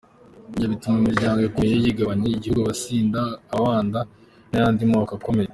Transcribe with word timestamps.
Ibyo 0.53 0.65
bituma 0.71 0.95
imiryango 0.99 1.39
ikomeye 1.49 1.75
yigabagabanya 1.75 2.35
igihugu: 2.37 2.59
Abasinga, 2.61 3.21
Ababanda 3.53 3.99
n’ayandi 4.49 4.83
moko 4.91 5.13
akomeye. 5.17 5.49